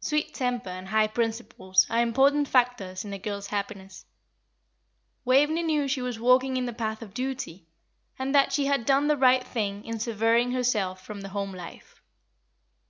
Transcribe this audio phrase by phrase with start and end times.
[0.00, 4.06] Sweet temper, and high principles, are important factors in a girl's happiness.
[5.26, 7.66] Waveney knew she was walking in the path of duty,
[8.18, 12.00] and that she had done the right thing in severing herself from the home life.